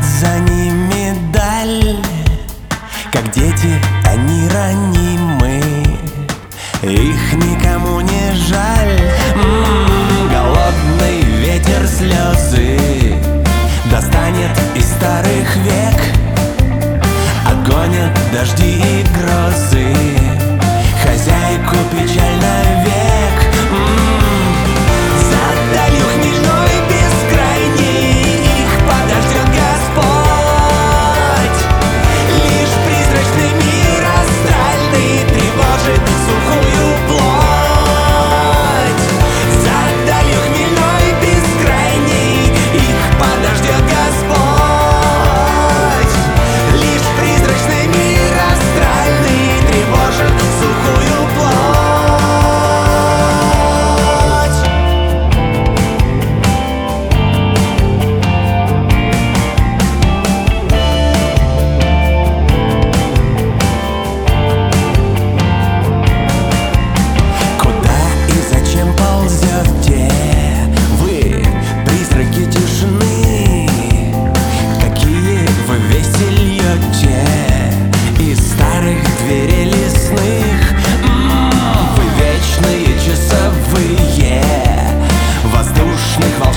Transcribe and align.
идет 0.00 0.04
за 0.04 0.38
ними 0.50 1.14
даль 1.32 1.96
Как 3.12 3.30
дети, 3.32 3.80
они 4.04 4.48
ранимы. 4.48 5.62
Их 6.82 7.32
никому 7.34 8.00
не 8.00 8.32
жаль. 8.48 9.00
М-м-м, 9.34 10.28
Голодный 10.30 11.20
ветер 11.40 11.86
слезы 11.86 13.14
Достанет 13.90 14.56
из 14.74 14.86
старых 14.86 15.56
век. 15.56 16.00
Отгонят 17.46 18.16
дожди 18.32 18.76
и 18.76 19.04
грозы. 19.18 19.94
Хозяйку 21.02 21.76
печально 21.92 22.84
век. 22.84 23.09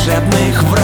волшебных 0.04 0.64
врагов. 0.64 0.83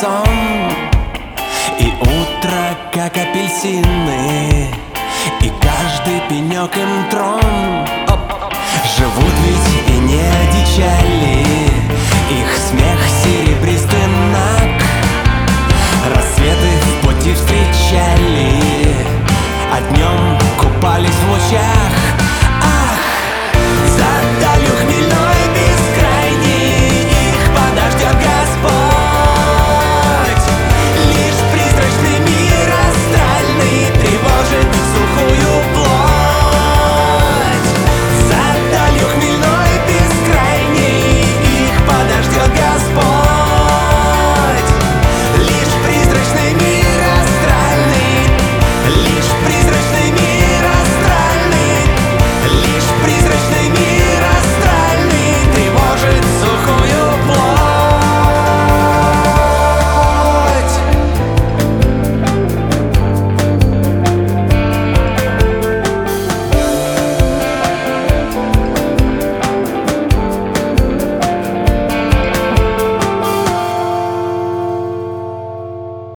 сон 0.00 0.28
И 1.78 1.92
утро, 2.00 2.76
как 2.92 3.16
апельсины 3.16 4.68
И 5.42 5.52
каждый 5.60 6.20
пенек 6.28 6.76
им 6.76 7.10
трон. 7.10 7.86
Живут 8.96 9.34
ведь 9.44 9.94
и 9.94 9.98
не 10.00 10.20
одичали. 10.20 11.57